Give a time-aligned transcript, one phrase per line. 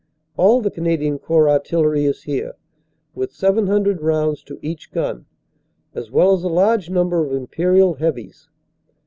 [0.35, 2.53] All the Canadian Corps artillery is here,
[3.13, 5.27] with 700 rounds to each gun,
[5.93, 8.49] as well as a large number of imperial heavies."